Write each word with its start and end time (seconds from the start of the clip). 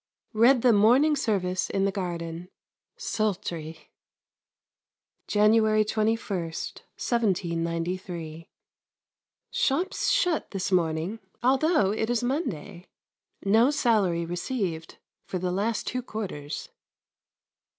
Read 0.33 0.63
the 0.63 0.73
morning 0.73 1.15
service 1.15 1.69
in 1.69 1.85
the 1.85 1.91
garden. 1.91 2.49
Sultry. 2.97 3.91
January 5.27 5.85
21, 5.85 6.17
1793. 6.41 8.49
Shops 9.51 10.09
shut 10.09 10.49
this 10.49 10.71
morning, 10.71 11.19
although 11.43 11.91
it 11.91 12.09
is 12.09 12.23
Monday. 12.23 12.87
No 13.45 13.69
salary 13.69 14.25
received 14.25 14.97
for 15.27 15.37
the 15.37 15.51
last 15.51 15.85
two 15.85 16.01
quarters. 16.01 16.69